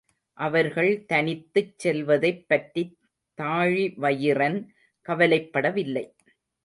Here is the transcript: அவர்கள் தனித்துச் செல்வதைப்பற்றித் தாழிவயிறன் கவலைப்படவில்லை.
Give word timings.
அவர்கள் 0.37 1.05
தனித்துச் 1.05 1.75
செல்வதைப்பற்றித் 1.77 2.95
தாழிவயிறன் 3.37 4.67
கவலைப்படவில்லை. 5.09 6.05